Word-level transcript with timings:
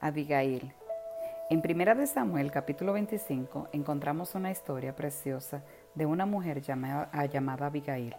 Abigail. 0.00 0.72
En 1.48 1.62
Primera 1.62 1.94
de 1.94 2.06
Samuel, 2.06 2.50
capítulo 2.50 2.92
25, 2.92 3.68
encontramos 3.72 4.34
una 4.34 4.50
historia 4.50 4.94
preciosa 4.94 5.62
de 5.94 6.04
una 6.06 6.26
mujer 6.26 6.60
llamada, 6.60 7.24
llamada 7.26 7.66
Abigail. 7.66 8.14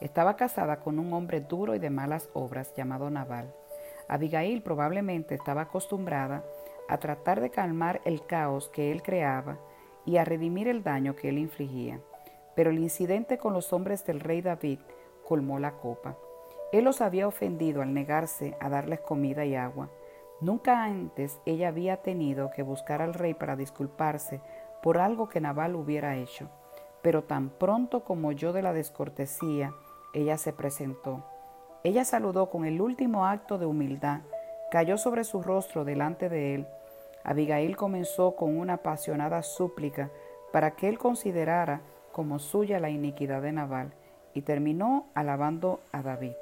Estaba 0.00 0.36
casada 0.36 0.80
con 0.80 0.98
un 0.98 1.12
hombre 1.12 1.40
duro 1.40 1.74
y 1.74 1.78
de 1.78 1.90
malas 1.90 2.28
obras 2.32 2.74
llamado 2.74 3.10
Nabal. 3.10 3.54
Abigail 4.08 4.62
probablemente 4.62 5.34
estaba 5.34 5.62
acostumbrada 5.62 6.42
a 6.88 6.98
tratar 6.98 7.40
de 7.40 7.50
calmar 7.50 8.00
el 8.04 8.26
caos 8.26 8.68
que 8.68 8.90
él 8.90 9.02
creaba 9.02 9.58
y 10.04 10.16
a 10.16 10.24
redimir 10.24 10.68
el 10.68 10.82
daño 10.82 11.14
que 11.14 11.28
él 11.28 11.38
infligía. 11.38 12.00
Pero 12.56 12.70
el 12.70 12.78
incidente 12.78 13.38
con 13.38 13.52
los 13.52 13.72
hombres 13.72 14.04
del 14.04 14.20
rey 14.20 14.42
David 14.42 14.80
colmó 15.26 15.58
la 15.58 15.72
copa. 15.72 16.16
Él 16.72 16.84
los 16.84 17.00
había 17.00 17.28
ofendido 17.28 17.82
al 17.82 17.94
negarse 17.94 18.56
a 18.60 18.68
darles 18.68 19.00
comida 19.00 19.44
y 19.44 19.54
agua. 19.54 19.90
Nunca 20.44 20.84
antes 20.84 21.40
ella 21.46 21.68
había 21.68 22.02
tenido 22.02 22.50
que 22.50 22.62
buscar 22.62 23.00
al 23.00 23.14
rey 23.14 23.32
para 23.32 23.56
disculparse 23.56 24.42
por 24.82 24.98
algo 24.98 25.26
que 25.30 25.40
Nabal 25.40 25.74
hubiera 25.74 26.16
hecho, 26.16 26.50
pero 27.00 27.24
tan 27.24 27.48
pronto 27.48 28.04
como 28.04 28.30
yo 28.30 28.52
de 28.52 28.60
la 28.60 28.74
descortesía, 28.74 29.72
ella 30.12 30.36
se 30.36 30.52
presentó. 30.52 31.24
Ella 31.82 32.04
saludó 32.04 32.50
con 32.50 32.66
el 32.66 32.82
último 32.82 33.24
acto 33.24 33.56
de 33.56 33.64
humildad, 33.64 34.20
cayó 34.70 34.98
sobre 34.98 35.24
su 35.24 35.40
rostro 35.40 35.86
delante 35.86 36.28
de 36.28 36.56
él. 36.56 36.66
Abigail 37.22 37.74
comenzó 37.74 38.36
con 38.36 38.58
una 38.58 38.74
apasionada 38.74 39.42
súplica 39.42 40.10
para 40.52 40.72
que 40.72 40.90
él 40.90 40.98
considerara 40.98 41.80
como 42.12 42.38
suya 42.38 42.80
la 42.80 42.90
iniquidad 42.90 43.40
de 43.40 43.52
Nabal 43.52 43.94
y 44.34 44.42
terminó 44.42 45.06
alabando 45.14 45.80
a 45.90 46.02
David, 46.02 46.34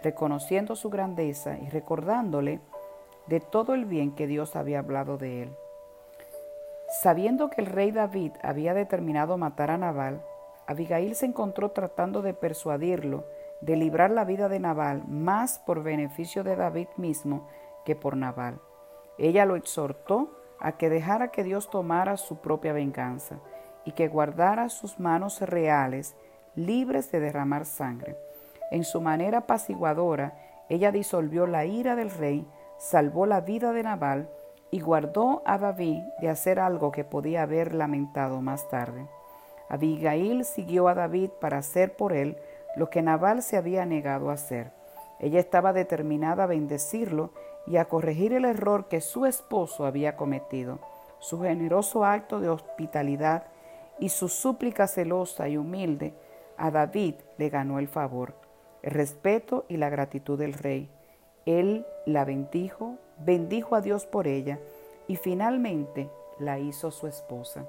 reconociendo 0.00 0.76
su 0.76 0.90
grandeza 0.90 1.58
y 1.58 1.68
recordándole 1.70 2.60
de 3.28 3.40
todo 3.40 3.74
el 3.74 3.84
bien 3.84 4.14
que 4.14 4.26
Dios 4.26 4.56
había 4.56 4.78
hablado 4.78 5.18
de 5.18 5.42
él. 5.42 5.56
Sabiendo 7.02 7.50
que 7.50 7.60
el 7.60 7.66
rey 7.66 7.90
David 7.90 8.32
había 8.42 8.72
determinado 8.74 9.36
matar 9.36 9.70
a 9.70 9.76
Nabal, 9.76 10.22
Abigail 10.66 11.14
se 11.14 11.26
encontró 11.26 11.70
tratando 11.70 12.22
de 12.22 12.34
persuadirlo 12.34 13.24
de 13.60 13.76
librar 13.76 14.10
la 14.10 14.24
vida 14.24 14.48
de 14.48 14.60
Nabal 14.60 15.02
más 15.06 15.58
por 15.58 15.82
beneficio 15.82 16.44
de 16.44 16.56
David 16.56 16.88
mismo 16.96 17.48
que 17.84 17.96
por 17.96 18.16
Nabal. 18.16 18.60
Ella 19.18 19.44
lo 19.44 19.56
exhortó 19.56 20.30
a 20.60 20.72
que 20.72 20.88
dejara 20.88 21.28
que 21.28 21.44
Dios 21.44 21.70
tomara 21.70 22.16
su 22.16 22.36
propia 22.36 22.72
venganza 22.72 23.38
y 23.84 23.92
que 23.92 24.08
guardara 24.08 24.68
sus 24.68 24.98
manos 25.00 25.40
reales 25.40 26.14
libres 26.54 27.10
de 27.10 27.20
derramar 27.20 27.64
sangre. 27.64 28.16
En 28.70 28.84
su 28.84 29.00
manera 29.00 29.38
apaciguadora, 29.38 30.34
ella 30.68 30.92
disolvió 30.92 31.46
la 31.46 31.64
ira 31.64 31.96
del 31.96 32.10
rey 32.10 32.46
salvó 32.78 33.26
la 33.26 33.40
vida 33.40 33.72
de 33.72 33.82
Nabal 33.82 34.28
y 34.70 34.80
guardó 34.80 35.42
a 35.44 35.58
David 35.58 36.02
de 36.20 36.28
hacer 36.28 36.60
algo 36.60 36.92
que 36.92 37.04
podía 37.04 37.42
haber 37.42 37.74
lamentado 37.74 38.40
más 38.40 38.68
tarde. 38.68 39.06
Abigail 39.68 40.44
siguió 40.44 40.88
a 40.88 40.94
David 40.94 41.30
para 41.40 41.58
hacer 41.58 41.96
por 41.96 42.12
él 42.12 42.38
lo 42.76 42.88
que 42.90 43.02
Nabal 43.02 43.42
se 43.42 43.56
había 43.56 43.84
negado 43.84 44.30
a 44.30 44.34
hacer. 44.34 44.72
Ella 45.20 45.40
estaba 45.40 45.72
determinada 45.72 46.44
a 46.44 46.46
bendecirlo 46.46 47.32
y 47.66 47.76
a 47.76 47.86
corregir 47.86 48.32
el 48.32 48.44
error 48.44 48.86
que 48.86 49.00
su 49.00 49.26
esposo 49.26 49.84
había 49.84 50.16
cometido. 50.16 50.78
Su 51.18 51.42
generoso 51.42 52.04
acto 52.04 52.40
de 52.40 52.48
hospitalidad 52.48 53.44
y 53.98 54.10
su 54.10 54.28
súplica 54.28 54.86
celosa 54.86 55.48
y 55.48 55.56
humilde 55.56 56.14
a 56.56 56.70
David 56.70 57.16
le 57.36 57.48
ganó 57.48 57.78
el 57.78 57.88
favor, 57.88 58.34
el 58.82 58.92
respeto 58.92 59.64
y 59.68 59.76
la 59.76 59.90
gratitud 59.90 60.38
del 60.38 60.52
rey. 60.52 60.88
Él 61.48 61.86
la 62.04 62.26
bendijo, 62.26 62.96
bendijo 63.16 63.74
a 63.74 63.80
Dios 63.80 64.04
por 64.04 64.26
ella 64.26 64.58
y 65.06 65.16
finalmente 65.16 66.10
la 66.38 66.58
hizo 66.58 66.90
su 66.90 67.06
esposa. 67.06 67.64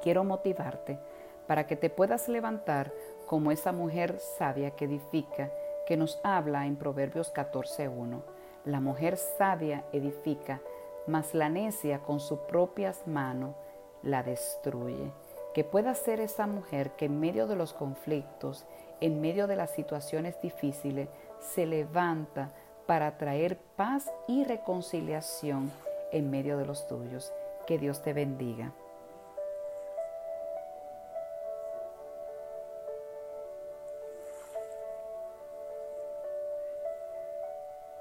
Quiero 0.00 0.24
motivarte 0.24 0.98
para 1.46 1.66
que 1.66 1.76
te 1.76 1.90
puedas 1.90 2.26
levantar 2.26 2.90
como 3.26 3.50
esa 3.50 3.72
mujer 3.72 4.18
sabia 4.38 4.70
que 4.70 4.86
edifica, 4.86 5.50
que 5.86 5.98
nos 5.98 6.18
habla 6.24 6.64
en 6.64 6.76
Proverbios 6.76 7.34
14.1. 7.34 8.22
La 8.64 8.80
mujer 8.80 9.18
sabia 9.18 9.84
edifica, 9.92 10.62
mas 11.06 11.34
la 11.34 11.50
necia 11.50 11.98
con 11.98 12.18
sus 12.18 12.38
propias 12.38 13.06
manos 13.06 13.54
la 14.02 14.22
destruye. 14.22 15.12
Que 15.52 15.64
pueda 15.64 15.94
ser 15.94 16.18
esa 16.18 16.46
mujer 16.46 16.92
que 16.92 17.04
en 17.04 17.20
medio 17.20 17.46
de 17.46 17.56
los 17.56 17.74
conflictos, 17.74 18.64
en 19.02 19.20
medio 19.20 19.46
de 19.46 19.56
las 19.56 19.70
situaciones 19.72 20.40
difíciles, 20.40 21.10
se 21.40 21.66
levanta 21.66 22.52
para 22.86 23.16
traer 23.18 23.58
paz 23.76 24.10
y 24.28 24.44
reconciliación 24.44 25.70
en 26.12 26.30
medio 26.30 26.58
de 26.58 26.66
los 26.66 26.86
tuyos. 26.86 27.32
Que 27.66 27.78
Dios 27.78 28.02
te 28.02 28.12
bendiga. 28.12 28.72